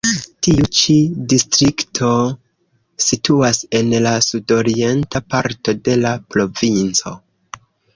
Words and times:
Tiu 0.45 0.69
ĉi 0.77 0.95
distrikto 1.33 2.09
situas 3.09 3.63
en 3.83 3.95
la 4.09 4.17
sudorienta 4.33 5.27
parto 5.33 5.81
de 5.91 6.03
la 6.05 6.19
provinco. 6.35 7.19